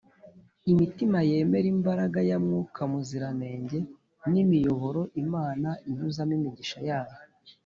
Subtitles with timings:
[0.71, 3.79] imitima yemera imbaraga ya mwuka muziranenge
[4.29, 7.17] ni imiyoboro imana inyuzamo imigisha yayo